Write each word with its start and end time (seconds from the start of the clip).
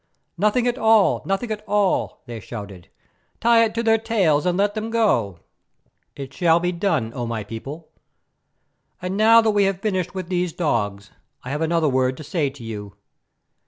"Nothing 0.35 0.65
at 0.65 0.79
all! 0.79 1.21
Nothing 1.25 1.51
at 1.51 1.63
all!" 1.67 2.23
they 2.25 2.39
shouted. 2.39 2.89
"Tie 3.39 3.65
it 3.65 3.75
to 3.75 3.83
their 3.83 3.99
tails 3.99 4.47
and 4.47 4.57
let 4.57 4.73
them 4.73 4.89
go!" 4.89 5.41
"It 6.15 6.33
shall 6.33 6.59
be 6.59 6.71
done, 6.71 7.13
O 7.13 7.27
my 7.27 7.43
people! 7.43 7.87
And 8.99 9.15
now 9.15 9.41
that 9.41 9.51
we 9.51 9.65
have 9.65 9.79
finished 9.79 10.15
with 10.15 10.27
these 10.29 10.53
dogs, 10.53 11.11
I 11.43 11.51
have 11.51 11.61
another 11.61 11.87
word 11.87 12.17
to 12.17 12.23
say 12.23 12.49
to 12.49 12.63
you. 12.63 12.95